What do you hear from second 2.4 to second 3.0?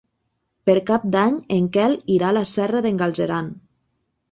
Serra